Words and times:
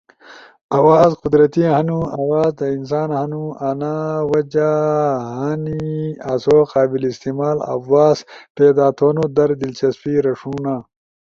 آواز 0.79 1.11
قدرتی 1.23 1.63
ہنو، 1.73 1.99
آواز 2.21 2.49
د 2.61 2.61
انسان 2.77 3.09
ہنو، 3.19 3.45
انا 3.69 3.95
وجہ 4.31 4.71
ہنی 5.39 5.83
آسو 6.33 6.57
قابل 6.73 7.01
استعمال 7.11 7.57
آواز 7.75 8.17
پیدا 8.57 8.87
تھونو 8.97 9.23
در 9.35 9.49
دلچسپی 9.61 10.13
رݜونا! 10.25 10.75